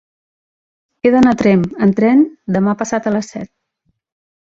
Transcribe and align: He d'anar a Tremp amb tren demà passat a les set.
He 1.03 1.11
d'anar 1.17 1.35
a 1.35 1.39
Tremp 1.43 1.67
amb 1.89 1.99
tren 2.01 2.27
demà 2.59 2.77
passat 2.83 3.07
a 3.07 3.17
les 3.19 3.33
set. 3.37 3.55